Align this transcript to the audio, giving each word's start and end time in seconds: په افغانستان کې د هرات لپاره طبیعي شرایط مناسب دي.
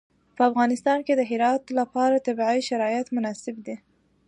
په 0.35 0.41
افغانستان 0.49 0.99
کې 1.05 1.13
د 1.15 1.21
هرات 1.31 1.63
لپاره 1.79 2.23
طبیعي 2.27 2.59
شرایط 2.69 3.07
مناسب 3.15 3.55
دي. 3.65 3.75